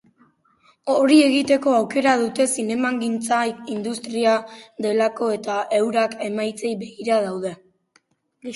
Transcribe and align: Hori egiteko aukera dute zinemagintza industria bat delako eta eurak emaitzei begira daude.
Hori 0.93 1.17
egiteko 1.25 1.73
aukera 1.79 2.13
dute 2.21 2.47
zinemagintza 2.61 3.43
industria 3.75 4.33
bat 4.47 4.57
delako 4.89 5.31
eta 5.37 5.61
eurak 5.83 6.19
emaitzei 6.31 6.75
begira 6.85 7.23
daude. 7.29 7.57